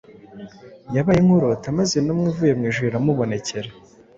yabaye 0.95 1.19
nk’urota 1.25 1.67
maze 1.77 1.93
intumwa 1.95 2.25
ivuye 2.31 2.53
mu 2.57 2.63
ijuru 2.69 2.85
iramubonekera 2.89 3.69